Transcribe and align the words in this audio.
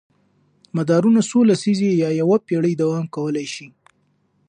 مدارونه 0.77 1.19
څو 1.29 1.39
لسیزې 1.51 1.91
یا 2.03 2.09
یوه 2.21 2.37
پېړۍ 2.47 2.73
دوام 2.81 3.05
کولی 3.15 3.45
شي. 3.53 3.67